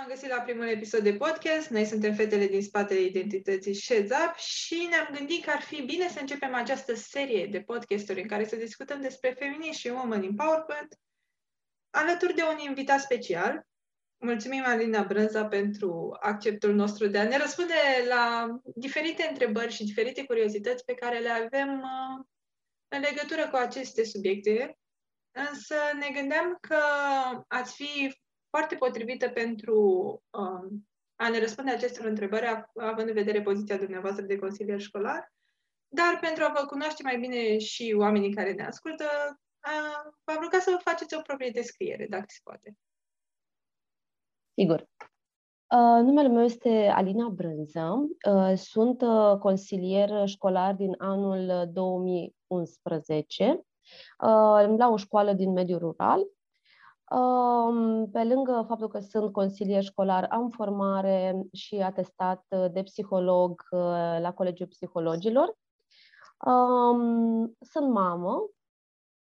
[0.00, 1.68] v-am găsit la primul episod de podcast.
[1.68, 6.20] Noi suntem fetele din spatele identității Shezap și ne-am gândit că ar fi bine să
[6.20, 10.98] începem această serie de podcasturi în care să discutăm despre feminism și woman empowerment
[11.90, 13.66] alături de un invitat special.
[14.18, 17.74] Mulțumim, Alina Brânza, pentru acceptul nostru de a ne răspunde
[18.08, 22.24] la diferite întrebări și diferite curiozități pe care le avem uh,
[22.88, 24.78] în legătură cu aceste subiecte.
[25.30, 26.82] Însă ne gândeam că
[27.48, 28.18] ați fi
[28.50, 29.78] foarte potrivită pentru
[30.30, 35.32] um, a ne răspunde acestor întrebări, având în vedere poziția dumneavoastră de consilier școlar,
[35.88, 39.04] dar pentru a vă cunoaște mai bine și oamenii care ne ascultă,
[40.24, 42.74] v-am rugat să vă faceți o proprie descriere, dacă se poate.
[44.54, 44.88] Sigur.
[45.74, 48.08] Uh, numele meu este Alina Brânză.
[48.30, 53.62] Uh, sunt uh, consilier școlar din anul 2011 uh,
[54.78, 56.26] la o școală din mediul rural
[58.12, 63.80] pe lângă faptul că sunt consilier școlar, am formare și atestat de psiholog uh,
[64.20, 65.56] la Colegiul Psihologilor.
[67.60, 68.50] Sunt mamă,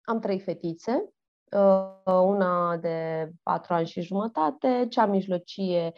[0.01, 1.13] am trei fetițe,
[1.51, 5.93] uh, una de patru ani și jumătate, cea mijlocie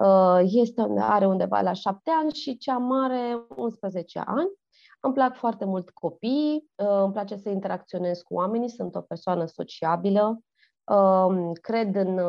[0.00, 4.48] uh, este, are undeva la șapte ani și cea mare 11 ani.
[5.00, 10.40] Îmi plac foarte mult copii, îmi place să interacționez cu oamenii, sunt o persoană sociabilă,
[11.60, 12.20] cred în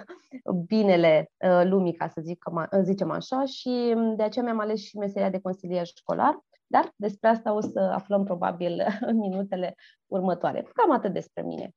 [0.66, 2.44] binele uh, lumii, ca să zic,
[2.82, 7.52] zicem așa, și de aceea mi-am ales și meseria de consilier școlar, dar despre asta
[7.52, 9.74] o să aflăm probabil în minutele
[10.06, 10.68] următoare.
[10.72, 11.70] Cam atât despre mine,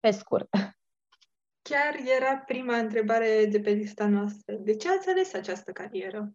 [0.00, 0.48] pe scurt.
[1.68, 4.56] Chiar era prima întrebare de pe lista noastră.
[4.56, 6.32] De ce ați ales această carieră?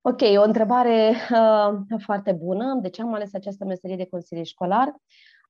[0.00, 2.78] Ok, o întrebare uh, foarte bună.
[2.82, 4.94] De ce am ales această meserie de consilier școlar?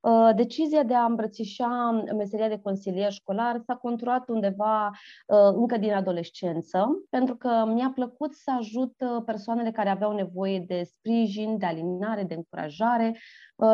[0.05, 5.93] Uh, decizia de a îmbrățișa meseria de consilier școlar s-a conturat undeva uh, încă din
[5.93, 11.67] adolescență, pentru că mi-a plăcut să ajut uh, persoanele care aveau nevoie de sprijin, de
[11.67, 13.19] alinare, de încurajare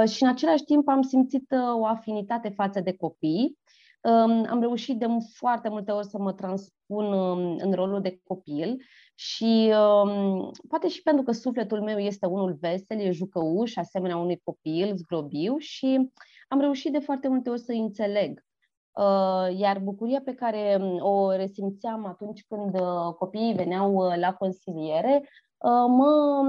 [0.06, 3.58] și în același timp am simțit o afinitate față de copii.
[4.02, 8.76] Um, am reușit de foarte multe ori să mă transpun um, în rolul de copil
[9.22, 9.72] și
[10.02, 14.96] um, poate și pentru că sufletul meu este unul vesel, e jucăuș, asemenea unui copil,
[14.96, 16.10] zgrobiu și
[16.48, 18.44] am reușit de foarte multe ori să înțeleg.
[18.92, 24.34] Uh, iar bucuria pe care um, o resimțeam atunci când uh, copiii veneau uh, la
[24.34, 26.42] consiliere, uh, mă,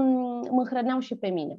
[0.50, 1.58] mă hrăneau și pe mine.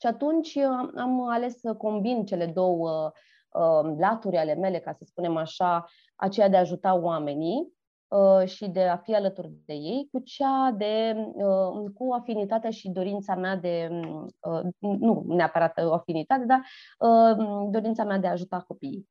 [0.00, 3.12] Și atunci uh, am ales să combin cele două
[3.52, 5.84] uh, laturi ale mele, ca să spunem așa,
[6.16, 7.77] aceea de a ajuta oamenii Uh,
[8.44, 13.34] și de a fi alături de ei, cu cea de, uh, cu afinitatea și dorința
[13.34, 13.88] mea de,
[14.38, 16.66] uh, nu neapărat o afinitate, dar
[17.70, 19.08] dorința mea de a ajuta copiii.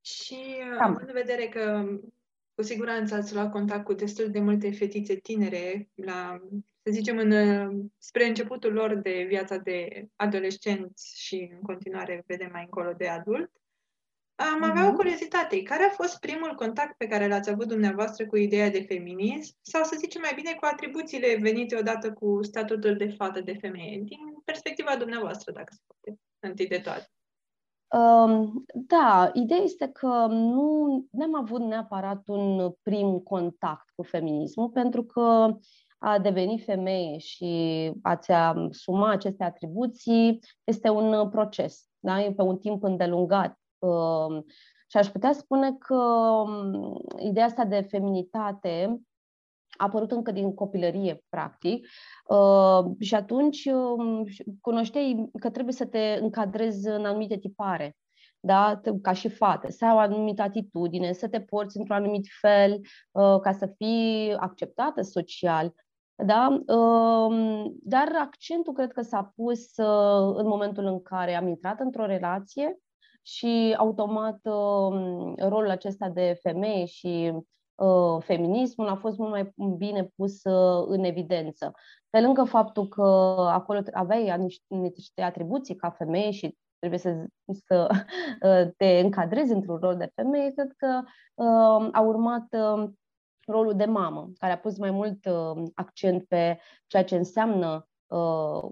[0.00, 0.36] Și
[0.78, 0.90] Cam.
[0.90, 1.84] având în vedere că
[2.54, 6.40] cu siguranță ați luat contact cu destul de multe fetițe tinere, la,
[6.82, 7.32] să zicem, în,
[7.98, 13.50] spre începutul lor de viața de adolescenți și în continuare vedem mai încolo de adult,
[14.36, 14.86] am avea uh-huh.
[14.86, 14.96] o mhm.
[14.96, 15.62] curiozitate.
[15.62, 19.56] Care a fost primul contact pe care l-ați avut dumneavoastră cu ideea de feminism?
[19.60, 24.00] Sau să zicem mai bine cu atribuțiile venite odată cu statutul de fată, de femeie,
[24.04, 27.08] din perspectiva dumneavoastră, dacă se poate, întâi de toate?
[27.88, 35.04] Um, da, ideea este că nu am avut neapărat un prim contact cu feminismul, pentru
[35.04, 35.56] că
[35.98, 42.22] a deveni femeie și a-ți asuma aceste atribuții este un proces, da?
[42.22, 43.63] e pe un timp îndelungat Um,
[44.86, 49.00] și aș putea spune că um, ideea asta de feminitate
[49.76, 51.86] a apărut încă din copilărie, practic,
[52.26, 54.24] uh, și atunci um,
[54.60, 57.96] cunoșteai că trebuie să te încadrezi în anumite tipare,
[58.40, 58.80] da?
[59.02, 62.80] ca și fată, să ai o anumită atitudine, să te porți într-un anumit fel
[63.10, 65.74] uh, ca să fii acceptată social.
[66.16, 66.62] Da?
[67.82, 72.78] Dar accentul cred că s-a pus uh, în momentul în care am intrat într-o relație
[73.26, 77.32] și automat um, rolul acesta de femeie și
[77.74, 81.72] uh, feminismul a fost mult mai bine pus uh, în evidență.
[82.10, 83.02] Pe lângă faptul că
[83.50, 87.24] acolo aveai niște atribuții ca femeie și trebuie să,
[87.66, 87.88] să
[88.42, 91.02] uh, te încadrezi într-un rol de femeie, cred că
[91.92, 92.46] a urmat
[93.46, 95.18] rolul de mamă, care a pus mai mult
[95.74, 97.93] accent pe ceea ce înseamnă uh,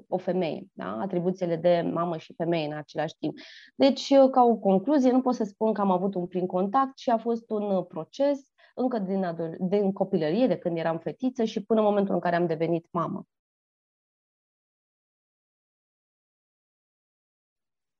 [0.08, 1.00] o femeie, da?
[1.00, 3.38] atribuțiile de mamă și femeie în același timp.
[3.76, 6.96] Deci, uh, ca o concluzie, nu pot să spun că am avut un prim contact,
[6.96, 11.44] ci a fost un uh, proces încă din, adol- din copilărie, de când eram fetiță
[11.44, 13.26] și până în momentul în care am devenit mamă.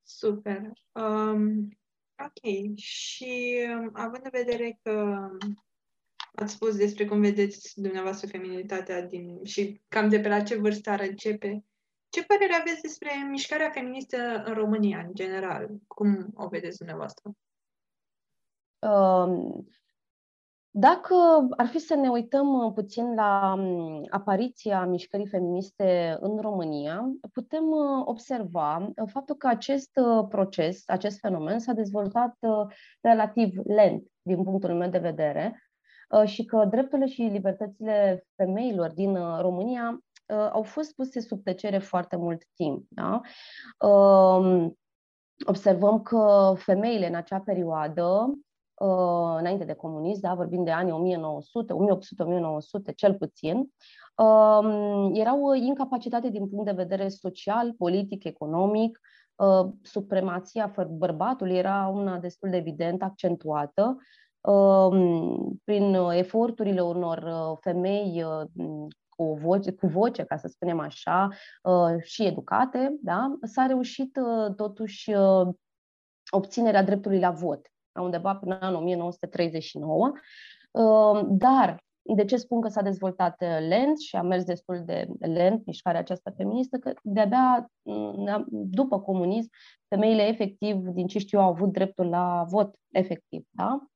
[0.03, 0.73] Super.
[0.93, 1.69] Um,
[2.25, 2.77] Ok.
[2.77, 5.29] Și um, având în vedere că
[6.35, 10.91] ați spus despre cum vedeți dumneavoastră feminitatea din, și cam de pe la ce vârstă
[10.91, 11.65] ar începe,
[12.09, 15.69] ce părere aveți despre mișcarea feministă în România, în general?
[15.87, 17.31] Cum o vedeți dumneavoastră?
[18.79, 19.67] Um,
[20.75, 21.15] dacă
[21.57, 27.65] ar fi să ne uităm uh, puțin la um, apariția mișcării feministe în România, putem
[27.71, 29.91] uh, observa uh, faptul că acest
[30.29, 32.39] proces, acest fenomen s-a dezvoltat
[33.01, 35.72] relativ lent din punctul meu de vedere
[36.25, 40.03] și că drepturile și libertățile femeilor din România
[40.53, 42.87] au fost puse sub tăcere foarte mult timp.
[42.89, 43.21] Da?
[43.89, 44.79] Um,
[45.47, 48.33] observăm că femeile în acea perioadă
[48.75, 51.75] uh, înainte de comunism, da, vorbim de anii 1900,
[52.91, 53.59] 1800-1900 cel puțin,
[54.17, 59.01] uh, erau incapacitate din punct de vedere social, politic, economic,
[59.35, 64.03] uh, supremația bărbatului era una destul de evident accentuată, uh,
[65.65, 71.29] prin eforturile unor uh, femei uh, cu voce, cu voce, ca să spunem așa,
[71.63, 75.11] uh, și educate, da, s-a reușit uh, totuși
[76.31, 80.13] obținerea dreptului la vot undeva până în 1939.
[80.73, 81.85] Ehm, dar
[82.17, 86.01] de ce spun că s-a dezvoltat uh, lent și a mers destul de lent mișcarea
[86.01, 86.79] aceasta feministă?
[86.79, 89.51] Că de-abia mm, după comunism,
[89.89, 93.47] femeile efectiv, din ce știu, au avut dreptul la vot efectiv.
[93.51, 93.87] Da?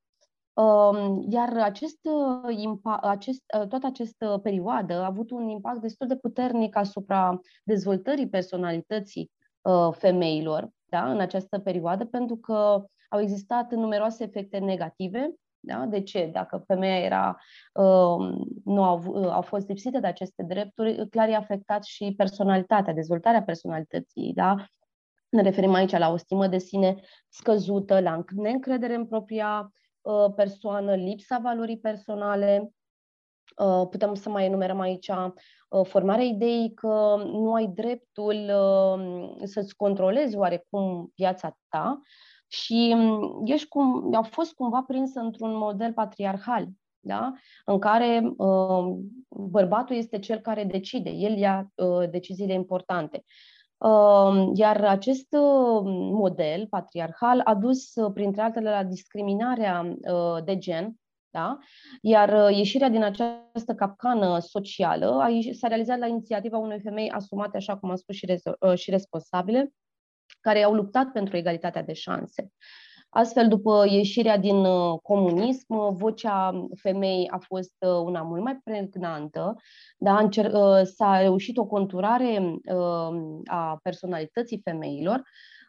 [0.57, 6.17] Ehm, iar acest, uh, acest, uh, toată această perioadă a avut un impact destul de
[6.17, 9.31] puternic asupra dezvoltării personalității
[9.93, 15.35] femeilor da, în această perioadă, pentru că au existat numeroase efecte negative.
[15.61, 15.87] Da?
[15.87, 16.29] De ce?
[16.33, 17.37] Dacă femeia era,
[17.73, 22.93] uh, nu au, uh, au fost lipsite de aceste drepturi, clar i-a afectat și personalitatea,
[22.93, 24.33] dezvoltarea personalității.
[24.35, 24.55] Da?
[25.29, 26.95] Ne referim aici la o stimă de sine
[27.29, 29.86] scăzută, la neîncredere în propria uh,
[30.37, 32.71] persoană, lipsa valorii personale,
[33.57, 39.77] Uh, putem să mai enumerăm aici uh, formarea ideii că nu ai dreptul uh, să-ți
[39.77, 42.01] controlezi oarecum viața ta
[42.47, 46.67] și um, ești cum, au fost cumva prinsă într-un model patriarhal,
[47.01, 47.33] da?
[47.65, 48.97] în care uh,
[49.29, 53.25] bărbatul este cel care decide, el ia uh, deciziile importante.
[53.79, 55.83] Uh, iar acest uh,
[56.13, 60.97] model patriarhal a dus, uh, printre altele, la discriminarea uh, de gen
[61.37, 61.59] da?
[62.01, 67.77] Iar uh, ieșirea din această capcană socială s-a realizat la inițiativa unei femei asumate, așa
[67.77, 68.27] cum am spus, și,
[68.61, 69.73] uh, și responsabile,
[70.41, 72.53] care au luptat pentru egalitatea de șanse.
[73.17, 77.75] Astfel, după ieșirea din uh, comunism, vocea femei a fost
[78.05, 79.57] una mult mai pregnantă,
[79.99, 80.29] da?
[80.85, 82.61] s-a reușit o conturare
[83.45, 85.23] a personalității femeilor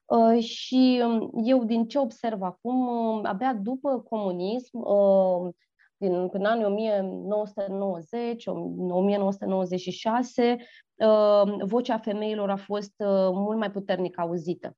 [0.07, 5.53] Uh, și um, eu, din ce observ acum, um, abia după comunism, uh,
[5.97, 10.57] din până anii 1990, 1996,
[10.95, 12.93] uh, vocea femeilor a fost
[13.31, 14.75] mult mai puternic auzită.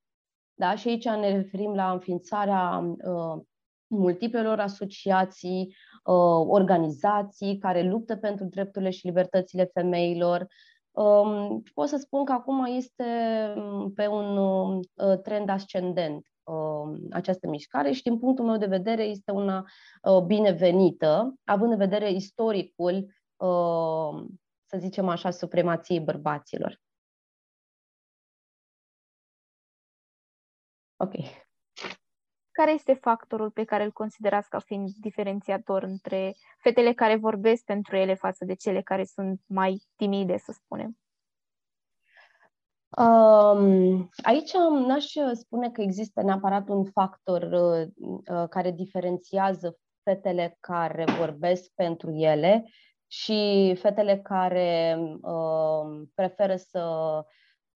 [0.59, 0.75] Da?
[0.75, 2.95] Și aici ne referim la înființarea
[3.87, 5.75] multiplelor asociații,
[6.47, 10.47] organizații care luptă pentru drepturile și libertățile femeilor,
[10.99, 13.03] Um, pot să spun că acum este
[13.55, 19.03] um, pe un uh, trend ascendent uh, această mișcare și din punctul meu de vedere
[19.03, 19.65] este una
[20.01, 22.95] uh, binevenită, având în vedere istoricul,
[23.37, 24.23] uh,
[24.65, 26.79] să zicem așa, supremației bărbaților.
[31.01, 31.13] Ok.
[32.51, 37.95] Care este factorul pe care îl considerați ca fiind diferențiator între fetele care vorbesc pentru
[37.95, 40.97] ele față de cele care sunt mai timide, să spunem?
[42.97, 44.53] Um, aici
[44.85, 52.11] n-aș spune că există neapărat un factor uh, uh, care diferențiază fetele care vorbesc pentru
[52.11, 52.69] ele
[53.07, 57.23] și fetele care uh, preferă să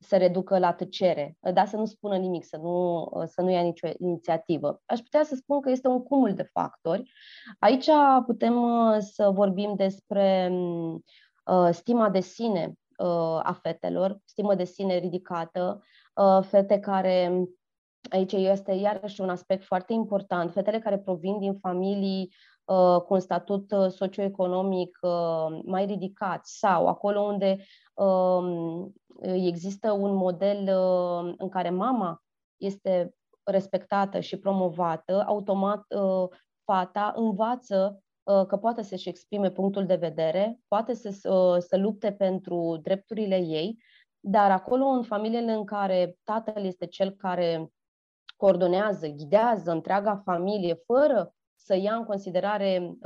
[0.04, 3.88] se reducă la tăcere, dar să nu spună nimic, să nu, să nu ia nicio
[3.98, 4.82] inițiativă.
[4.86, 7.12] Aș putea să spun că este un cumul de factori.
[7.60, 7.90] Aici
[8.26, 10.52] putem uh, să vorbim despre
[11.46, 15.82] uh, stima de sine uh, a fetelor, stimă de sine ridicată,
[16.16, 17.48] uh, fete care
[18.10, 20.52] Aici este iarăși un aspect foarte important.
[20.52, 26.88] Fetele care provin din familii uh, cu un statut uh, socioeconomic uh, mai ridicat sau
[26.88, 27.58] acolo unde
[27.94, 28.88] uh,
[29.24, 32.24] există un model uh, în care mama
[32.58, 36.28] este respectată și promovată, automat uh,
[36.64, 41.10] fata învață uh, că poate să-și exprime punctul de vedere, poate să,
[41.60, 43.78] să lupte pentru drepturile ei,
[44.20, 47.68] dar acolo în familiile în care tatăl este cel care
[48.38, 52.98] coordonează, ghidează întreaga familie fără să ia în considerare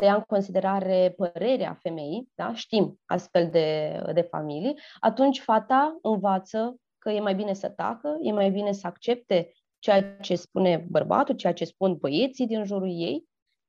[0.00, 2.54] să ia în considerare părerea femeii, da?
[2.54, 8.32] știm astfel de, de familii, atunci fata învață că e mai bine să tacă, e
[8.32, 13.24] mai bine să accepte ceea ce spune bărbatul, ceea ce spun băieții din jurul ei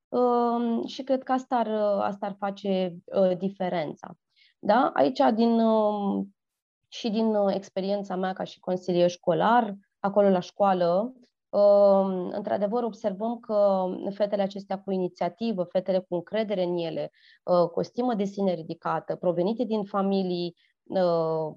[0.10, 1.68] uh, și cred că asta ar,
[2.02, 4.18] asta ar face uh, diferența.
[4.60, 4.92] Da?
[4.94, 6.26] Aici, din, uh,
[6.88, 11.30] și din uh, experiența mea ca și consilier școlar, acolo la școală, uh,
[12.32, 17.12] într-adevăr observăm că fetele acestea cu inițiativă, fetele cu încredere în ele,
[17.44, 21.56] uh, cu o stimă de sine ridicată, provenite din familii uh,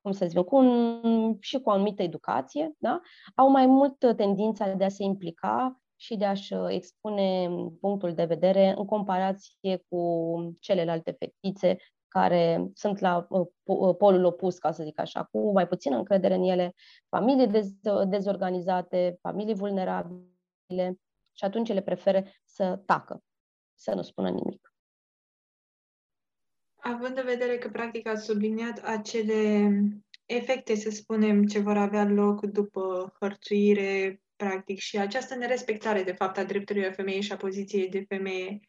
[0.00, 3.00] cum să zic, cu un, și cu o anumită educație, da?
[3.34, 7.48] au mai mult tendința de a se implica și de a-și expune
[7.80, 11.76] punctul de vedere în comparație cu celelalte fetițe
[12.08, 16.34] care sunt la uh, uh, polul opus, ca să zic așa, cu mai puțină încredere
[16.34, 16.74] în ele,
[17.08, 20.98] familii dez- dezorganizate, familii vulnerabile
[21.32, 23.22] și atunci ele preferă să tacă,
[23.74, 24.72] să nu spună nimic.
[26.80, 29.70] Având în vedere că, practic, ați subliniat acele
[30.26, 36.38] efecte, să spunem, ce vor avea loc după hărțuire, practic, și această nerespectare, de fapt,
[36.38, 38.60] a drepturilor femeii și a poziției de femeie,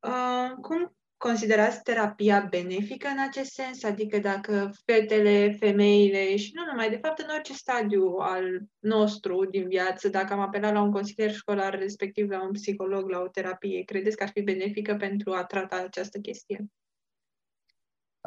[0.00, 0.96] uh, cum
[1.28, 3.84] considerați terapia benefică în acest sens?
[3.84, 8.44] Adică dacă fetele, femeile și nu numai, de fapt în orice stadiu al
[8.78, 13.20] nostru din viață, dacă am apelat la un consilier școlar, respectiv la un psiholog, la
[13.20, 16.66] o terapie, credeți că ar fi benefică pentru a trata această chestie?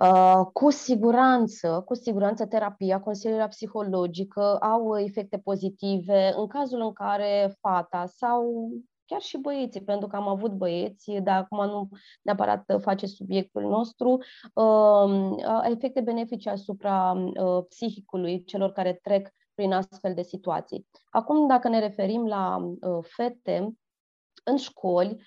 [0.02, 7.56] Uh, cu siguranță, cu siguranță terapia, consilierea psihologică au efecte pozitive în cazul în care
[7.60, 8.70] fata sau
[9.06, 11.90] chiar și băieții, pentru că am avut băieți, dar acum nu
[12.22, 14.18] neapărat face subiectul nostru,
[14.54, 20.88] uh, efecte benefice asupra uh, psihicului celor care trec prin astfel de situații.
[21.10, 22.72] Acum, dacă ne referim la
[23.02, 23.76] fete,
[24.44, 25.18] în școli,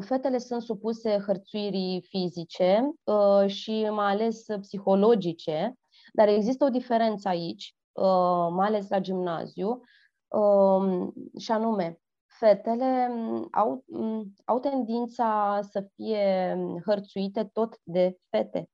[0.00, 5.78] fetele sunt supuse hărțuirii fizice uh, și mai ales psihologice,
[6.12, 9.80] dar există o diferență aici, uh, mai ales la gimnaziu,
[10.28, 12.00] um, și anume,
[12.38, 18.70] fetele mm, au, mm, au tendința să fie hărțuite tot de fete.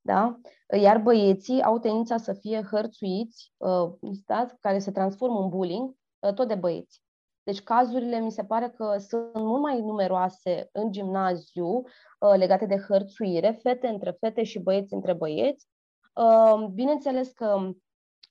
[0.00, 0.40] Da?
[0.80, 3.92] Iar băieții au tendința să fie hărțuiți, uh,
[4.26, 4.46] da?
[4.60, 5.94] care se transformă în bullying,
[6.34, 7.02] tot de băieți.
[7.42, 12.76] Deci cazurile mi se pare că sunt mult mai numeroase în gimnaziu uh, legate de
[12.88, 15.66] hărțuire, fete între fete și băieți între băieți.
[16.14, 17.70] Uh, bineînțeles că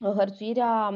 [0.03, 0.93] uh, hărțuirea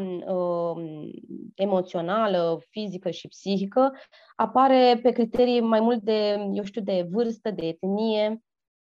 [1.56, 3.94] emoțională, fizică și psihică
[4.36, 8.42] apare pe criterii mai mult de, eu știu, de vârstă, de etnie,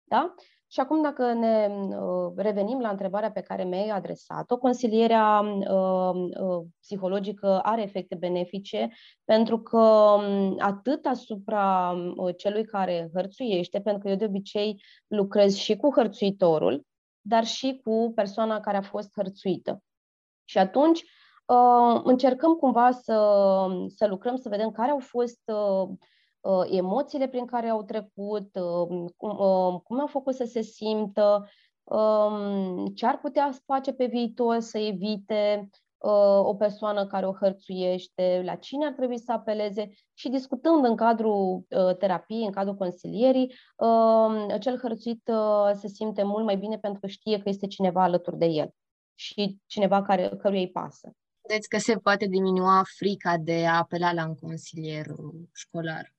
[0.04, 0.36] da?
[0.68, 6.66] Și acum, dacă ne uh, revenim la întrebarea pe care mi-ai adresat-o, consilierea uh, uh,
[6.80, 8.90] psihologică are efecte benefice
[9.24, 11.96] pentru că um, atât asupra
[12.38, 16.86] celui care hărțuiește, pentru că eu de obicei lucrez și cu hărțuitorul,
[17.22, 19.84] dar și cu persoana care a fost hărțuită.
[20.46, 21.04] Și atunci
[22.04, 25.52] încercăm cumva să, să lucrăm, să vedem care au fost
[26.46, 31.50] Uh, emoțiile prin care au trecut, uh, cum, uh, cum au făcut să se simtă,
[31.84, 35.70] um, ce ar putea face pe viitor să evite
[36.44, 39.90] o persoană care o hărțuiește, la cine ar trebui să apeleze.
[40.14, 41.66] Și discutând în cadrul
[42.00, 45.32] terapiei, în cadrul consilierii, um, cel hărțuit
[45.74, 48.70] se simte mult mai bine pentru că știe că este cineva alături de el
[49.16, 51.12] și cineva care, căruia îi pasă.
[51.42, 55.06] Credeți că se poate diminua frica de a apela la un consilier
[55.54, 56.14] școlar?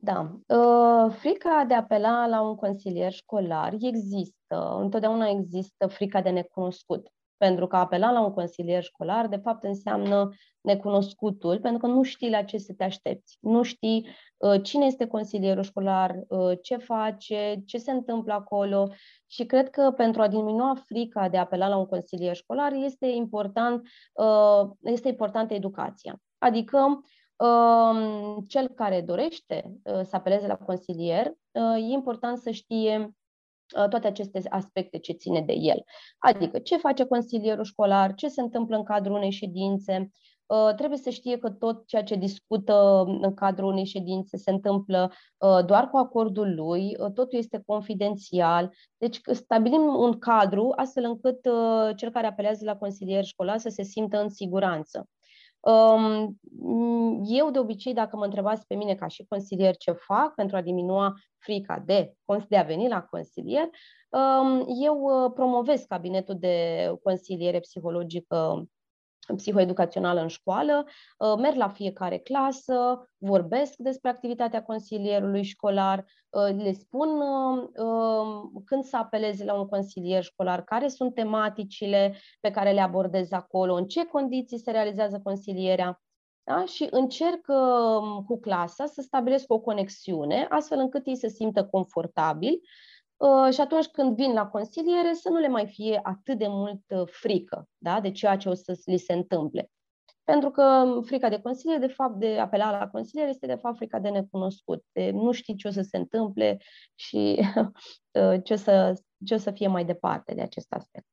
[0.00, 0.40] Da.
[0.46, 4.76] Uh, frica de a apela la un consilier școlar există.
[4.80, 7.12] Întotdeauna există frica de necunoscut.
[7.36, 12.30] Pentru că apela la un consilier școlar, de fapt, înseamnă necunoscutul, pentru că nu știi
[12.30, 13.38] la ce să te aștepți.
[13.40, 18.88] Nu știi uh, cine este consilierul școlar, uh, ce face, ce se întâmplă acolo.
[19.26, 23.06] Și cred că pentru a diminua frica de a apela la un consilier școlar este
[23.06, 26.20] important, uh, este importantă educația.
[26.38, 27.00] Adică
[28.48, 33.08] cel care dorește uh, să apeleze la consilier, uh, e important să știe uh,
[33.72, 35.84] toate aceste aspecte ce ține de el.
[36.18, 40.10] Adică ce face consilierul școlar, ce se întâmplă în cadrul unei ședințe,
[40.76, 45.12] trebuie să știe că tot ceea ce discută în cadrul unei ședințe se întâmplă
[45.66, 48.72] doar cu acordul lui, totul este confidențial.
[48.96, 51.40] Deci stabilim un cadru astfel încât
[51.96, 55.08] cel care apelează la consilier școlar să se simtă în siguranță.
[55.66, 56.38] Um,
[57.24, 60.60] eu, de obicei, dacă mă întrebați pe mine ca și consilier ce fac pentru a
[60.60, 62.14] diminua frica de,
[62.48, 63.68] de a veni la consilier,
[64.10, 68.68] um, eu uh, promovez cabinetul de consiliere psihologică
[69.34, 70.84] psihoeducațională în școală,
[71.18, 78.84] uh, merg la fiecare clasă, vorbesc despre activitatea consilierului școlar, uh, le spun um, când
[78.84, 83.86] să apeleze la un consilier școlar, care sunt tematicile pe care le abordez acolo, în
[83.86, 86.00] ce condiții se realizează consilierea.
[86.44, 86.64] Da?
[86.64, 92.52] Și încerc um, cu clasa să stabilesc o conexiune, astfel încât ei să simtă confortabil
[92.52, 92.95] Uh,
[93.52, 97.02] și atunci când vin la consiliere să nu le mai fie atât de mult uh,
[97.06, 98.00] frică da?
[98.00, 99.70] de ceea ce o să li se întâmple.
[100.24, 103.98] Pentru că frica de consiliere, de fapt, de apela la consiliere, este de fapt frica
[103.98, 104.84] de necunoscut.
[104.92, 106.56] De nu știi ce o să se întâmple
[106.94, 107.38] și
[108.20, 108.92] uh, ce o să,
[109.24, 111.06] ce o să fie mai departe de acest aspect.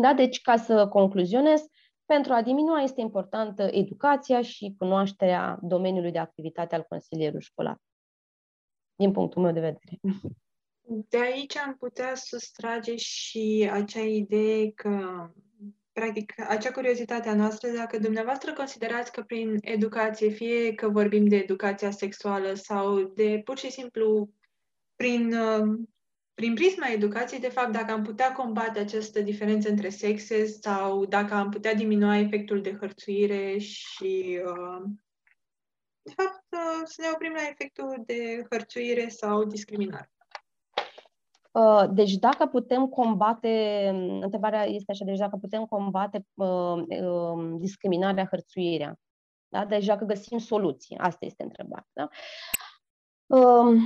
[0.00, 0.14] Da?
[0.14, 1.66] Deci, ca să concluzionez,
[2.04, 7.76] pentru a diminua este importantă educația și cunoașterea domeniului de activitate al consilierului școlar,
[8.94, 10.00] din punctul meu de vedere.
[11.08, 15.28] De aici am putea sustrage și acea idee că,
[15.92, 21.36] practic, acea curiozitate a noastră, dacă dumneavoastră considerați că prin educație, fie că vorbim de
[21.36, 24.30] educația sexuală sau de pur și simplu
[24.96, 25.34] prin,
[26.34, 31.34] prin prisma educației, de fapt, dacă am putea combate această diferență între sexe sau dacă
[31.34, 34.40] am putea diminua efectul de hărțuire și,
[36.02, 36.44] de fapt,
[36.84, 40.10] să ne oprim la efectul de hărțuire sau discriminare.
[41.52, 43.88] Uh, deci dacă putem combate,
[44.20, 48.98] întrebarea este așa, deci dacă putem combate uh, uh, discriminarea, hărțuirea,
[49.48, 49.64] da?
[49.64, 51.88] deci dacă găsim soluții, asta este întrebarea.
[51.92, 52.08] Da?
[53.26, 53.80] Uh,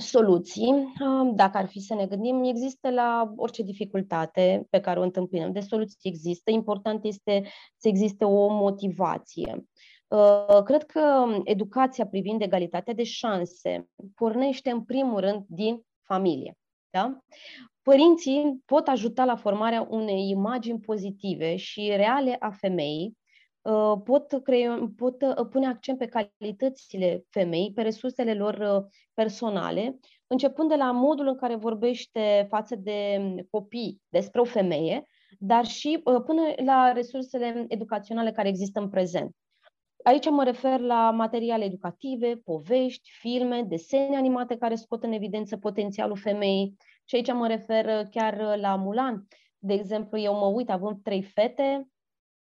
[0.00, 5.02] soluții, uh, dacă ar fi să ne gândim, există la orice dificultate pe care o
[5.02, 5.52] întâmpinăm.
[5.52, 7.42] De soluții există, important este
[7.76, 9.66] să existe o motivație.
[10.08, 16.56] Uh, cred că educația privind egalitatea de șanse pornește în primul rând din familie.
[16.96, 17.18] Da?
[17.82, 23.16] Părinții pot ajuta la formarea unei imagini pozitive și reale a femeii,
[23.62, 29.98] uh, pot, crea, pot uh, pune accent pe calitățile femei, pe resursele lor uh, personale,
[30.26, 33.18] începând de la modul în care vorbește față de
[33.50, 35.06] copii despre o femeie,
[35.38, 39.36] dar și până la resursele educaționale care există în prezent.
[40.06, 46.16] Aici mă refer la materiale educative, povești, filme, desene animate care scot în evidență potențialul
[46.16, 46.76] femeii.
[47.04, 49.26] Și aici mă refer chiar la Mulan.
[49.58, 51.88] De exemplu, eu mă uit, având trei fete,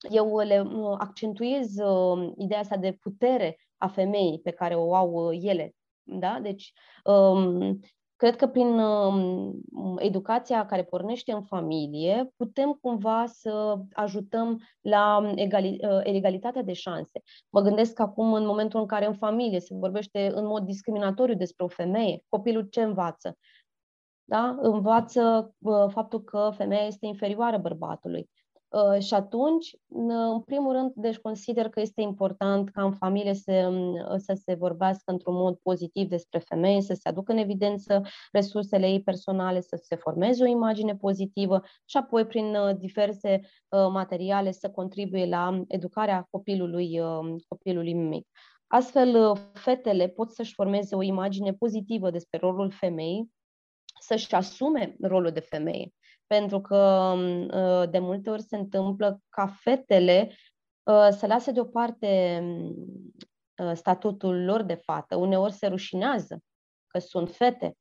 [0.09, 0.63] eu le
[0.97, 5.75] accentuez uh, ideea asta de putere a femeii pe care o au uh, ele.
[6.03, 6.39] Da?
[6.41, 7.79] Deci, um,
[8.21, 15.79] Cred că prin um, educația care pornește în familie putem cumva să ajutăm la egali,
[15.81, 17.21] uh, egalitatea de șanse.
[17.49, 21.65] Mă gândesc acum în momentul în care în familie se vorbește în mod discriminatoriu despre
[21.65, 23.37] o femeie, copilul ce învață?
[24.23, 24.57] Da?
[24.59, 28.29] Învață uh, faptul că femeia este inferioară bărbatului.
[28.71, 29.75] Uh, și atunci,
[30.31, 34.53] în primul rând, deci consider că este important ca în familie să, um, să se
[34.53, 39.79] vorbească într-un mod pozitiv despre femei, să se aducă în evidență resursele ei personale, să
[39.83, 45.63] se formeze o imagine pozitivă și apoi prin uh, diverse uh, materiale să contribuie la
[45.67, 47.01] educarea copilului,
[47.47, 48.27] copilului mic.
[48.67, 53.31] Astfel, fetele pot să-și formeze o imagine pozitivă despre rolul femeii,
[53.99, 55.91] să-și asume rolul de femeie
[56.31, 57.13] pentru că
[57.53, 60.29] uh, de multe ori se întâmplă ca fetele
[60.83, 62.41] uh, să lase deoparte
[63.63, 65.15] uh, statutul lor de fată.
[65.15, 66.43] Uneori se rușinează
[66.87, 67.77] că sunt fete.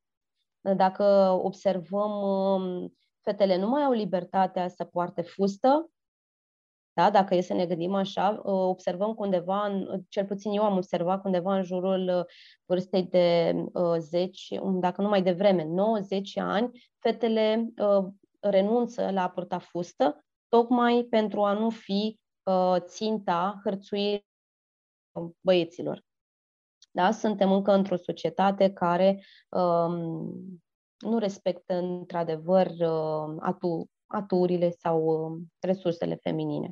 [0.76, 1.04] Dacă
[1.42, 5.90] observăm, um, fetele nu mai au libertatea să poarte fustă,
[6.92, 7.10] da?
[7.10, 11.56] Dacă e să ne gândim așa, observăm că undeva, cel puțin eu am observat undeva
[11.56, 12.26] în jurul
[12.64, 13.54] vârstei de
[13.98, 15.68] 10, dacă nu mai devreme, 9-10
[16.34, 17.72] ani, fetele
[18.40, 24.26] renunță la a purta fustă, tocmai pentru a nu fi uh, ținta hărțuirii
[25.40, 26.04] băieților.
[26.90, 27.10] Da?
[27.10, 30.62] Suntem încă într-o societate care um,
[30.98, 36.70] nu respectă într-adevăr uh, atu- aturile sau uh, resursele feminine.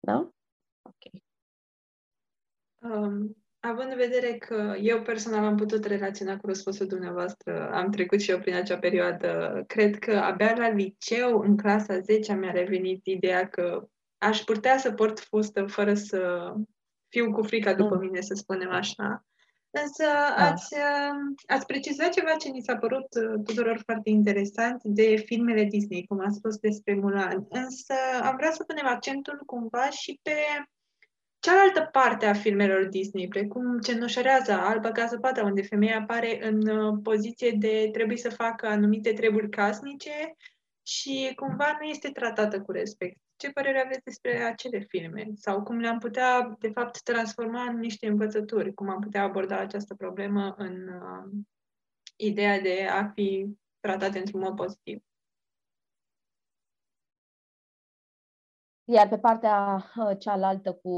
[0.00, 0.30] Da?
[0.82, 1.22] Ok.
[2.78, 8.20] Um, având în vedere că eu personal am putut relaționa cu răspunsul dumneavoastră, am trecut
[8.20, 13.06] și eu prin acea perioadă, cred că abia la liceu, în clasa 10 mi-a revenit
[13.06, 16.52] ideea că aș putea să port fustă fără să
[17.08, 18.00] fiu cu frica după mm.
[18.00, 19.24] mine, să spunem așa.
[19.70, 20.04] Însă
[20.36, 20.44] da.
[20.44, 20.74] ați,
[21.46, 26.20] ați precizat ceva ce ni s-a părut uh, tuturor foarte interesant de filmele Disney, cum
[26.20, 27.46] a spus despre Mulan.
[27.48, 30.34] Însă am vrea să punem accentul cumva și pe
[31.42, 36.98] cealaltă parte a filmelor Disney, precum Cenușăreaza, Alba ca zăpada, unde femeia apare în uh,
[37.02, 40.36] poziție de trebuie să facă anumite treburi casnice
[40.82, 43.16] și cumva nu este tratată cu respect.
[43.36, 45.30] Ce părere aveți despre acele filme?
[45.34, 48.74] Sau cum le-am putea, de fapt, transforma în niște învățături?
[48.74, 51.30] Cum am putea aborda această problemă în uh,
[52.16, 53.46] ideea de a fi
[53.80, 55.02] tratate într-un mod pozitiv?
[58.92, 60.90] Iar pe partea uh, cealaltă cu,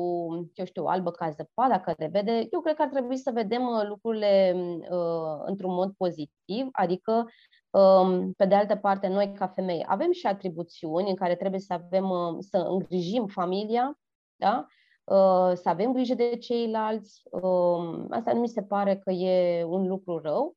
[0.55, 3.87] eu știu, albă ca zăpada, care vede, eu cred că ar trebui să vedem uh,
[3.89, 4.55] lucrurile
[4.91, 7.27] uh, într-un mod pozitiv, adică,
[7.71, 11.73] um, pe de altă parte, noi ca femei avem și atribuțiuni în care trebuie să
[11.73, 13.99] avem, uh, să îngrijim familia,
[14.37, 14.67] da?
[15.05, 17.23] Uh, să avem grijă de ceilalți.
[17.31, 20.57] Uh, asta nu mi se pare că e un lucru rău.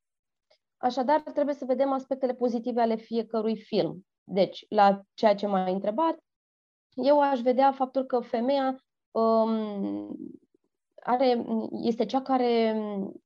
[0.77, 4.05] Așadar, trebuie să vedem aspectele pozitive ale fiecărui film.
[4.23, 6.17] Deci, la ceea ce m-a întrebat,
[7.03, 10.15] eu aș vedea faptul că femeia um,
[11.03, 12.75] are, este cea care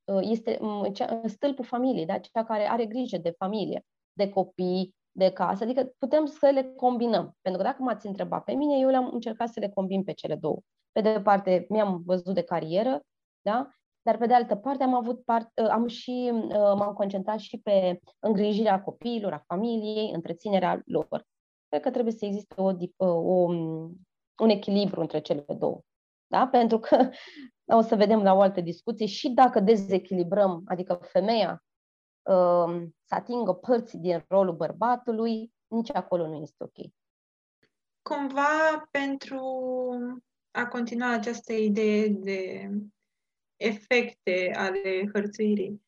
[0.04, 2.18] uh, este um, cea, stâlpul familiei, da?
[2.18, 5.64] cea care are grijă de familie, de copii, de casă.
[5.64, 7.38] Adică putem să le combinăm.
[7.42, 10.36] Pentru că dacă m-ați întrebat pe mine, eu le-am încercat să le combin pe cele
[10.36, 10.60] două.
[10.92, 13.02] Pe de parte, mi-am văzut de carieră,
[13.42, 13.70] da?
[14.02, 17.58] dar pe de altă parte am avut part, uh, am și, uh, m-am concentrat și
[17.58, 21.26] pe îngrijirea copiilor, a familiei, întreținerea lor
[21.72, 23.52] cred că trebuie să existe o, o,
[24.38, 25.82] un echilibru între cele două.
[26.28, 26.48] Da?
[26.48, 27.10] Pentru că
[27.78, 31.64] o să vedem la o altă discuție și dacă dezechilibrăm, adică femeia
[32.22, 36.92] uh, să atingă părți din rolul bărbatului, nici acolo nu este ok.
[38.02, 39.46] Cumva pentru
[40.52, 42.70] a continua această idee de
[43.56, 45.82] efecte ale hărțuirii,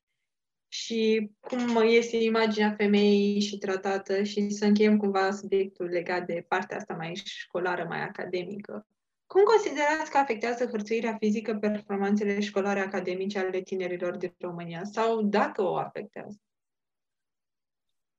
[0.73, 6.77] și cum este imaginea femeii și tratată și să încheiem cumva subiectul legat de partea
[6.77, 8.87] asta mai școlară, mai academică.
[9.25, 15.61] Cum considerați că afectează hărțuirea fizică performanțele școlare academice ale tinerilor din România sau dacă
[15.61, 16.37] o afectează?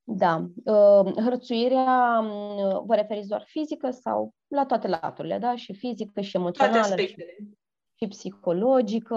[0.04, 0.46] Da.
[0.64, 5.56] Uh, hărțuirea, um, vă referiți doar fizică sau la toate laturile, da?
[5.56, 6.76] Și fizică și emoțională.
[6.76, 7.36] Toate aspectele.
[7.38, 7.63] Și
[8.04, 9.16] și psihologică,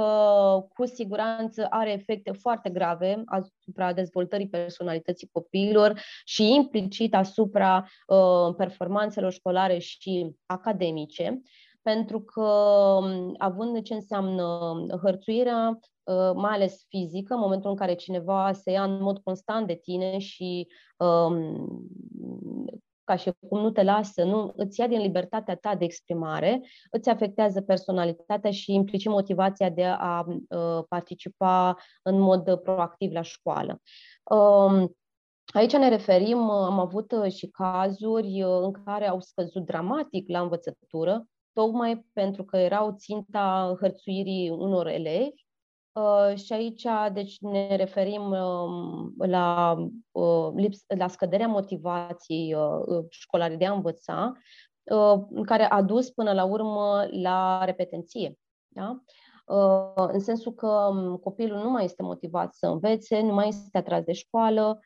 [0.74, 9.32] cu siguranță are efecte foarte grave asupra dezvoltării personalității copiilor și implicit asupra uh, performanțelor
[9.32, 11.42] școlare și academice,
[11.82, 14.60] pentru că, um, având ce înseamnă
[15.04, 19.68] hărțuirea, uh, mai ales fizică, în momentul în care cineva se ia în mod constant
[19.68, 21.68] de tine și um,
[23.08, 27.10] ca și cum nu te lasă, nu îți ia din libertatea ta de exprimare, îți
[27.10, 33.82] afectează personalitatea și implicit motivația de a uh, participa în mod proactiv la școală.
[34.24, 34.96] Um,
[35.46, 40.42] aici ne referim, am avut uh, și cazuri uh, în care au scăzut dramatic la
[40.42, 45.47] învățătură, tocmai pentru că erau ținta hărțuirii unor elevi Uh,
[46.36, 49.76] și aici, deci, ne referim um, la,
[50.12, 54.34] uh, lips, la scăderea motivației uh, școlarii de a învăța,
[55.46, 58.38] care a dus până la urmă la repetenție.
[58.68, 59.02] Da?
[59.96, 64.04] În sensul că um, copilul nu mai este motivat să învețe, nu mai este atras
[64.04, 64.80] de școală,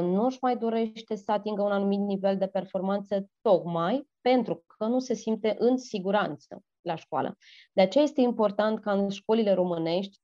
[0.00, 4.98] nu își mai dorește să atingă un anumit nivel de performanță, tocmai pentru că nu
[4.98, 7.36] se simte în siguranță la școală.
[7.72, 10.18] De aceea este important ca în școlile românești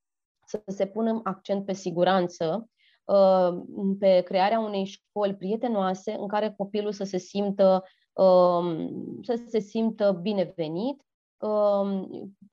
[0.49, 2.69] să se pună accent pe siguranță,
[3.05, 3.63] uh,
[3.99, 8.89] pe crearea unei școli prietenoase în care copilul să se simtă, um,
[9.23, 11.03] să se simtă binevenit,
[11.39, 12.09] um,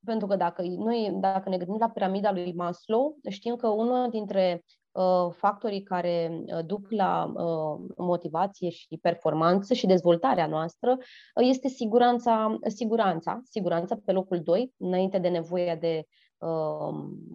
[0.05, 4.63] pentru că dacă noi, dacă ne gândim la piramida lui Maslow, știm că unul dintre
[4.91, 7.33] uh, factorii care uh, duc la
[7.97, 10.97] motivație și performanță și dezvoltarea noastră
[11.35, 16.24] este siguranța, siguranța, siguranța pe locul 2, înainte de nevoia de Um,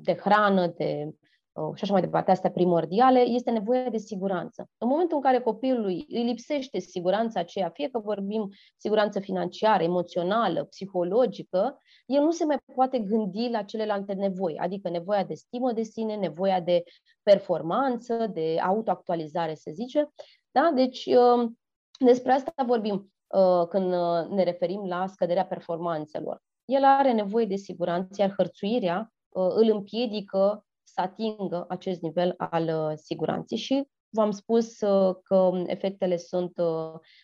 [0.02, 1.14] de hrană, de
[1.52, 4.68] uh, și așa mai departe, astea primordiale, este nevoie de siguranță.
[4.78, 10.64] În momentul în care copilului îi lipsește siguranța aceea, fie că vorbim siguranță financiară, emoțională,
[10.64, 15.82] psihologică, el nu se mai poate gândi la celelalte nevoi, adică nevoia de stimă de
[15.82, 16.82] sine, nevoia de
[17.22, 20.08] performanță, de autoactualizare, se zice.
[20.50, 20.72] Da?
[20.74, 21.58] Deci, um,
[21.98, 27.56] despre asta vorbim uh, când uh, ne referim la scăderea performanțelor el are nevoie de
[27.56, 33.58] siguranță, iar hărțuirea uh, îl împiedică să atingă acest nivel al uh, siguranței.
[33.58, 36.52] Și v-am spus uh, că efectele sunt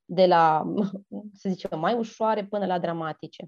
[0.05, 0.63] de la,
[1.41, 3.47] să zicem, mai ușoare până la dramatice.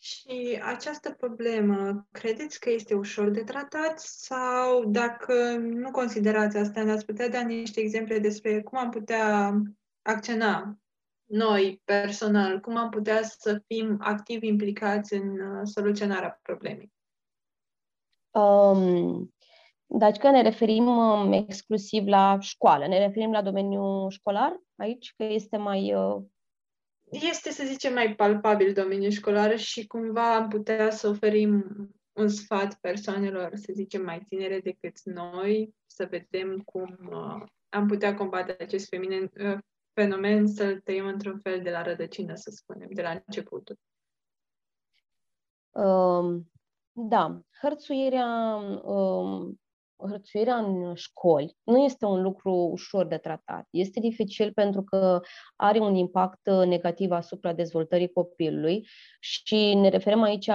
[0.00, 3.98] Și această problemă, credeți că este ușor de tratat?
[3.98, 9.52] Sau dacă nu considerați asta, ne-ați putea da niște exemple despre cum am putea
[10.02, 10.78] acționa
[11.28, 16.92] noi, personal, cum am putea să fim activ implicați în uh, soluționarea problemei?
[18.30, 19.34] Um,
[19.86, 25.24] deci că ne referim um, exclusiv la școală, ne referim la domeniul școlar aici, că
[25.24, 25.94] este mai...
[25.94, 26.22] Uh...
[27.10, 31.64] Este, să zicem, mai palpabil domeniul școlar și cumva am putea să oferim
[32.12, 38.14] un sfat persoanelor, să zicem, mai tinere decât noi, să vedem cum uh, am putea
[38.14, 39.58] combate acest feminin, uh,
[40.00, 43.78] fenomen, să-l tăiem într-un fel de la rădăcină, să spunem, de la începutul.
[45.70, 46.50] Um,
[46.92, 49.60] da, hărțuirea um,
[50.08, 53.66] hărțuirea în școli nu este un lucru ușor de tratat.
[53.70, 55.20] Este dificil pentru că
[55.56, 58.86] are un impact negativ asupra dezvoltării copilului
[59.20, 60.50] și ne referim aici,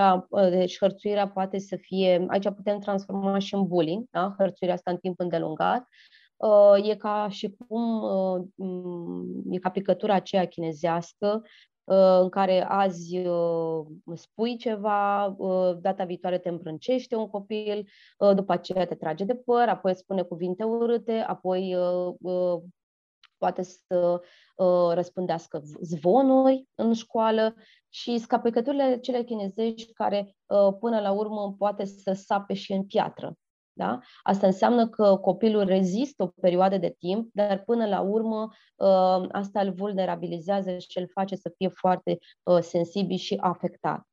[0.49, 4.35] deci hărțuirea poate să fie, aici putem transforma și în bullying, da?
[4.37, 5.87] hărțuirea asta în timp îndelungat,
[6.83, 8.03] e ca și cum
[9.49, 11.41] e ca picătura aceea chinezească
[11.85, 17.87] Uh, în care azi uh, spui ceva, uh, data viitoare te îmbrâncește un copil,
[18.35, 21.75] după aceea te trage de păr, apoi îți spune cuvinte urâte, apoi
[23.37, 24.21] poate să
[24.93, 27.55] răspândească zvonuri în școală
[27.89, 30.35] și scapecăturile cele chinezești care
[30.79, 33.37] până la urmă poate să sape și în piatră.
[33.75, 33.99] Da?
[34.23, 39.61] Asta înseamnă că copilul rezistă o perioadă de timp, dar până la urmă ă, asta
[39.61, 44.07] îl vulnerabilizează și îl face să fie foarte ă, sensibil și afectat.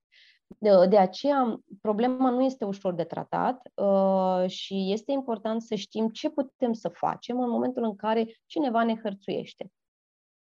[0.89, 6.31] De aceea, problema nu este ușor de tratat ă, și este important să știm ce
[6.31, 9.73] putem să facem în momentul în care cineva ne hărțuiește.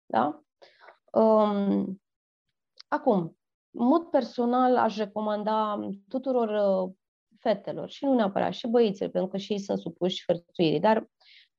[0.07, 0.41] Da?
[2.89, 3.37] Acum,
[3.71, 6.51] în mod personal, aș recomanda tuturor
[7.47, 11.09] fetelor și nu neapărat și băieților, pentru că și ei sunt supuși hărțuirii, dar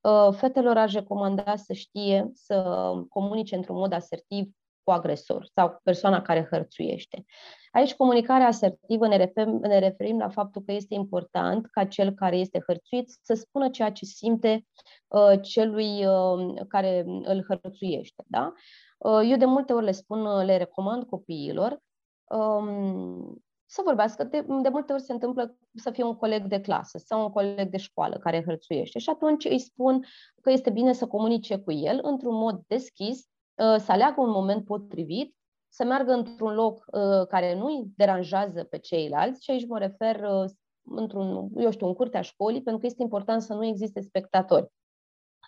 [0.01, 4.45] uh, fetelor aș recomanda să știe să comunice într-un mod asertiv
[4.83, 7.25] cu agresor sau cu persoana care hărțuiește.
[7.71, 12.37] Aici comunicarea asertivă ne referim, ne referim la faptul că este important ca cel care
[12.37, 14.65] este hărțuit să spună ceea ce simte
[15.07, 18.23] uh, celui uh, care îl hărțuiește.
[18.27, 18.53] Da?
[18.97, 21.79] Uh, eu de multe ori le spun, le recomand copiilor
[22.23, 24.23] um, să vorbească.
[24.23, 27.69] De, de multe ori se întâmplă să fie un coleg de clasă sau un coleg
[27.69, 30.05] de școală care hărțuiește și atunci îi spun
[30.41, 34.65] că este bine să comunice cu el într-un mod deschis, uh, să aleagă un moment
[34.65, 35.35] potrivit,
[35.69, 40.23] să meargă într-un loc uh, care nu îi deranjează pe ceilalți și aici mă refer
[40.23, 40.49] uh,
[40.81, 44.71] într-un, eu știu, în curtea școlii, pentru că este important să nu existe spectatori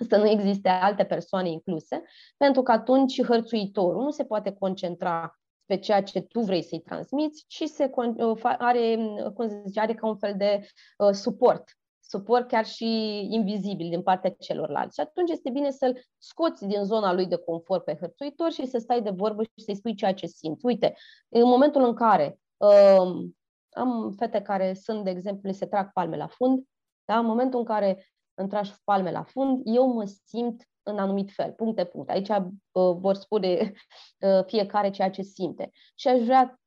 [0.10, 2.04] să nu existe alte persoane incluse,
[2.38, 7.46] pentru că atunci hărțuitorul nu se poate concentra pe ceea ce tu vrei să-i transmiți,
[7.48, 8.96] ci se uh, are,
[9.34, 11.64] cum se zice, are ca un fel de uh, suport
[12.10, 12.86] suport chiar și
[13.30, 14.94] invizibil din partea celorlalți.
[14.94, 18.78] Și atunci este bine să-l scoți din zona lui de confort pe hărțuitor și să
[18.78, 20.66] stai de vorbă și să-i spui ceea ce simți.
[20.66, 20.96] Uite,
[21.30, 23.30] în momentul în care uh,
[23.70, 26.64] am fete care sunt, de exemplu, se trag palme la fund,
[27.06, 27.18] da?
[27.18, 31.52] în momentul în care îmi tragi palme la fund, eu mă simt în anumit fel,
[31.52, 32.12] puncte, puncte.
[32.12, 33.74] Aici uh, vor spune
[34.20, 35.72] uh, fiecare ceea ce simte.
[35.96, 36.60] Și aș vrea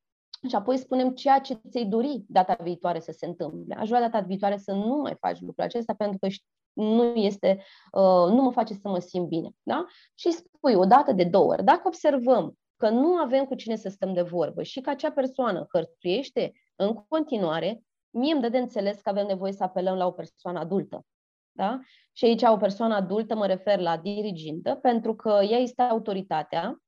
[0.48, 3.74] și apoi spunem ceea ce ți-ai dori data viitoare să se întâmple.
[3.74, 6.28] Aș vrea data viitoare să nu mai faci lucrul acesta pentru că
[6.72, 9.50] nu este, uh, nu mă face să mă simt bine.
[9.62, 9.86] Da?
[10.14, 11.64] Și spui o dată de două ori.
[11.64, 15.66] Dacă observăm că nu avem cu cine să stăm de vorbă și că acea persoană
[15.72, 20.10] hărțuiește în continuare, mie îmi dă de înțeles că avem nevoie să apelăm la o
[20.10, 21.04] persoană adultă.
[21.52, 21.80] Da?
[22.12, 26.82] Și aici o persoană adultă mă refer la dirigintă, pentru că ea este autoritatea,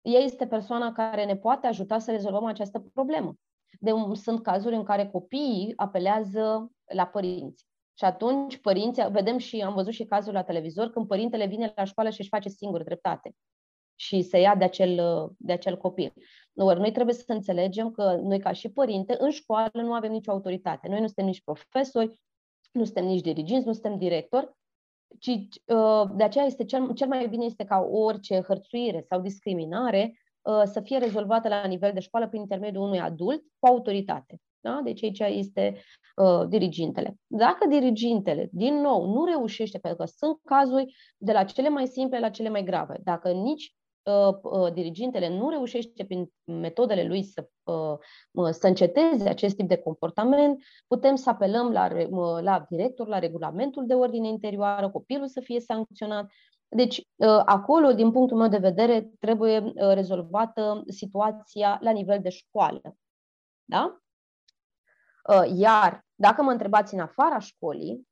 [0.00, 3.34] ea este persoana care ne poate ajuta să rezolvăm această problemă.
[3.80, 7.66] De, sunt cazuri în care copiii apelează la părinți.
[7.94, 11.84] Și atunci părinții, vedem și am văzut și cazul la televizor, când părintele vine la
[11.84, 13.34] școală și își face singur dreptate
[14.00, 15.00] și se ia de acel,
[15.38, 16.12] de acel copil.
[16.54, 20.30] Ori noi trebuie să înțelegem că noi ca și părinte în școală nu avem nicio
[20.30, 20.88] autoritate.
[20.88, 22.20] Noi nu suntem nici profesori,
[22.70, 24.56] nu suntem nici diriginți, nu suntem directori,
[25.18, 30.20] ci uh, de aceea este cel, cel mai bine este ca orice hărțuire sau discriminare
[30.42, 34.40] uh, să fie rezolvată la nivel de școală prin intermediul unui adult cu autoritate.
[34.60, 34.80] Da?
[34.84, 35.80] Deci aici este
[36.16, 37.14] uh, dirigintele.
[37.26, 42.18] Dacă dirigintele, din nou, nu reușește, pentru că sunt cazuri de la cele mai simple
[42.18, 43.87] la cele mai grave, dacă nici Uh, uh,
[44.72, 51.14] dirigintele nu reușește prin metodele lui să, uh, să înceteze acest tip de comportament, putem
[51.14, 51.88] să apelăm la,
[52.40, 56.30] la director, la regulamentul de ordine interioară, copilul să fie sancționat.
[56.68, 57.08] Deci,
[57.44, 62.96] acolo, din punctul meu de vedere, trebuie rezolvată situația la nivel de școală.
[63.64, 63.98] Da?
[65.54, 68.07] Iar, dacă mă întrebați în afara școlii, um,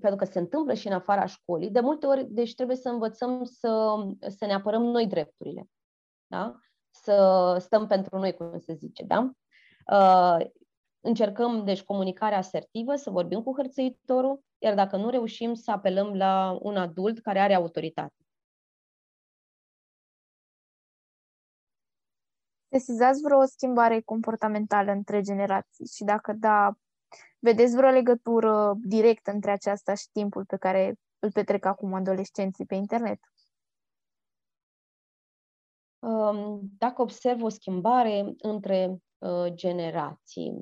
[0.00, 3.44] pentru că se întâmplă și în afara școlii, de multe ori, deci trebuie să învățăm
[3.44, 3.96] să,
[4.28, 5.68] să ne apărăm noi drepturile.
[6.26, 6.58] Da?
[6.90, 9.04] Să stăm pentru noi, cum se zice.
[9.04, 9.30] Da?
[9.92, 10.46] Uh,
[11.00, 16.58] încercăm, deci, comunicarea asertivă, să vorbim cu hărțăitorul, iar dacă nu reușim, să apelăm la
[16.60, 18.14] un adult care are autoritate.
[22.68, 26.76] Sesizați vreo schimbare comportamentală între generații și dacă da,
[27.38, 32.74] vedeți vreo legătură directă între aceasta și timpul pe care îl petrec acum adolescenții pe
[32.74, 33.18] internet?
[35.98, 40.54] Um, dacă observ o schimbare între uh, generații,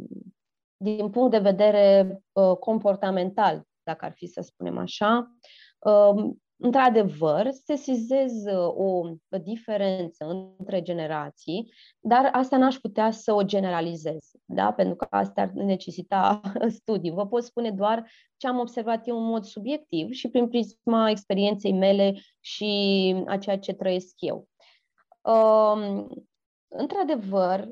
[0.76, 5.36] din punct de vedere uh, comportamental, dacă ar fi să spunem așa,
[5.78, 8.32] um, într-adevăr, se sizez
[8.74, 9.02] o
[9.42, 10.24] diferență
[10.58, 14.72] între generații, dar asta n-aș putea să o generalizez, da?
[14.72, 16.40] pentru că asta ar necesita
[16.78, 17.10] studii.
[17.10, 21.72] Vă pot spune doar ce am observat eu în mod subiectiv și prin prisma experienței
[21.72, 24.48] mele și a ceea ce trăiesc eu.
[25.20, 26.08] Um,
[26.68, 27.68] într-adevăr,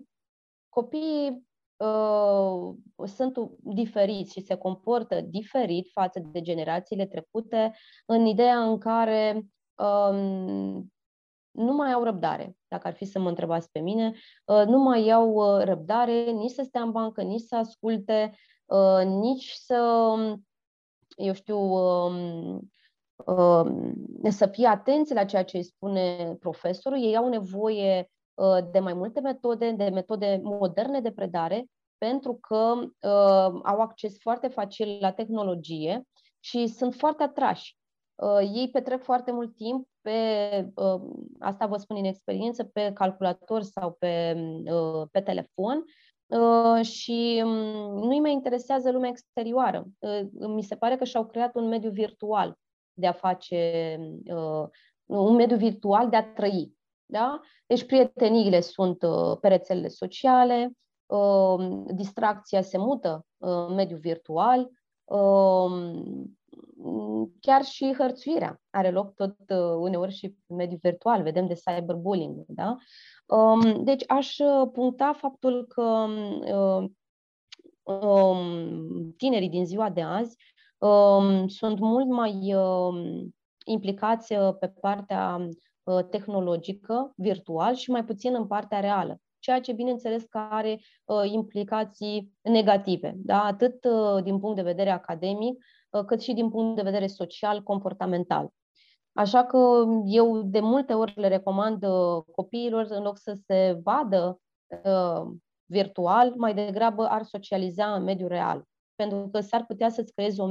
[0.69, 7.73] copiii uh, sunt diferiți și se comportă diferit față de generațiile trecute
[8.07, 9.43] în ideea în care
[9.75, 10.93] um,
[11.53, 14.12] nu mai au răbdare, dacă ar fi să mă întrebați pe mine,
[14.45, 18.35] uh, nu mai au uh, răbdare nici să stea în bancă, nici să asculte,
[18.65, 20.15] uh, nici să,
[21.17, 22.71] eu știu, um,
[23.27, 23.95] um,
[24.29, 27.03] să fie atenți la ceea ce îi spune profesorul.
[27.03, 31.67] Ei au nevoie Uh, de mai multe metode, de metode moderne de predare,
[31.99, 36.03] pentru că uh, au acces foarte facil la tehnologie
[36.41, 37.77] și sunt foarte atrași.
[38.14, 40.12] Uh, ei petrec foarte mult timp pe,
[40.75, 41.01] uh,
[41.38, 45.85] asta vă spun în experiență, pe calculator sau pe, uh, pe telefon
[46.27, 47.53] uh, și um,
[47.98, 49.87] nu îi mai interesează lumea exterioară.
[50.38, 52.59] Mi se pare că și-au creat un mediu virtual
[52.92, 53.96] de a face,
[55.05, 56.72] un mediu virtual de a trăi.
[57.07, 57.40] Da?
[57.66, 60.72] Deci prieteniile sunt uh, pe rețelele sociale,
[61.07, 64.70] uh, distracția se mută în mediul virtual,
[65.05, 66.03] uh,
[67.40, 69.37] chiar și hărțuirea are loc tot
[69.79, 72.45] uneori și în mediul virtual, vedem de cyberbullying.
[72.47, 72.77] Da?
[73.27, 74.37] Um, deci aș
[74.73, 76.07] puncta faptul că
[77.83, 80.37] um, tinerii din ziua de azi
[80.79, 82.55] um, sunt mult mai
[83.64, 85.49] implicați pe partea
[85.85, 89.21] Uh, tehnologică, virtual și mai puțin în partea reală.
[89.38, 93.45] Ceea ce, bineînțeles, că are uh, implicații negative, da?
[93.45, 95.64] atât uh, din punct de vedere academic,
[96.07, 98.51] cât și din punct de vedere social, comportamental.
[99.13, 101.85] Așa că eu de multe ori le recomand
[102.33, 104.41] copiilor, în loc să se vadă
[105.65, 108.65] virtual, mai degrabă ar socializa în mediul real.
[108.95, 110.49] Pentru că s-ar putea să-ți creezi o,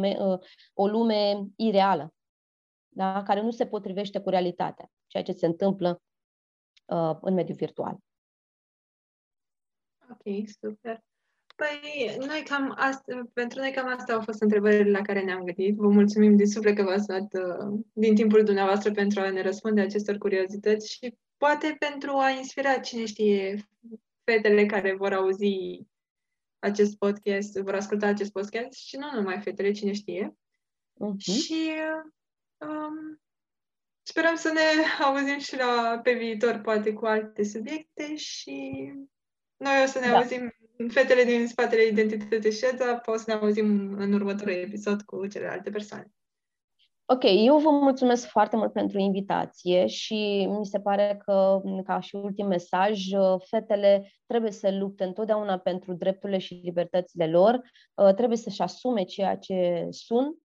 [0.74, 2.14] o lume ireală,
[2.88, 3.24] da?
[3.24, 6.02] care nu se potrivește cu realitatea, ceea ce se întâmplă
[6.86, 7.98] uh, în mediul virtual.
[10.10, 11.04] Ok, super.
[11.56, 15.76] Păi, noi cam asta, pentru noi cam asta au fost întrebările la care ne-am gândit.
[15.76, 19.82] Vă mulțumim din suflet că v-ați dat uh, din timpul dumneavoastră pentru a ne răspunde
[19.82, 23.68] acestor curiozități și poate pentru a inspira, cine știe,
[24.24, 25.82] fetele care vor auzi
[26.60, 30.36] acest podcast, vor asculta acest podcast și nu numai fetele, cine știe.
[30.96, 31.34] Uh-huh.
[31.44, 31.72] Și
[32.68, 33.22] Um,
[34.02, 34.62] sperăm să ne
[35.06, 38.92] auzim și la, pe viitor, poate cu alte subiecte și
[39.62, 40.18] noi o să ne da.
[40.18, 40.54] auzim,
[40.90, 46.12] fetele din spatele identității Ședza, o să ne auzim în următorul episod cu celelalte persoane.
[47.06, 52.16] Ok, eu vă mulțumesc foarte mult pentru invitație și mi se pare că, ca și
[52.16, 53.00] ultim mesaj,
[53.50, 57.62] fetele trebuie să lupte întotdeauna pentru drepturile și libertățile lor,
[57.94, 60.38] uh, trebuie să-și asume ceea ce sunt